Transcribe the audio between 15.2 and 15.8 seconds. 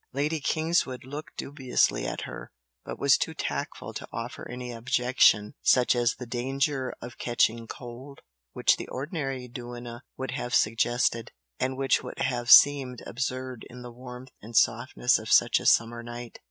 such a